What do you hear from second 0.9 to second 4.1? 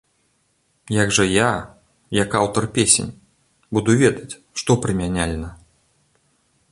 Як жа я, як аўтар песень, буду